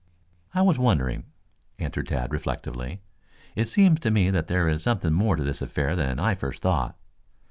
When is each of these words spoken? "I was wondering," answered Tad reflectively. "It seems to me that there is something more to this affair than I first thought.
"I 0.55 0.63
was 0.63 0.79
wondering," 0.79 1.25
answered 1.77 2.07
Tad 2.07 2.33
reflectively. 2.33 3.03
"It 3.55 3.67
seems 3.67 3.99
to 3.99 4.09
me 4.09 4.31
that 4.31 4.47
there 4.47 4.67
is 4.67 4.81
something 4.81 5.13
more 5.13 5.35
to 5.35 5.43
this 5.43 5.61
affair 5.61 5.95
than 5.95 6.17
I 6.17 6.33
first 6.33 6.63
thought. 6.63 6.97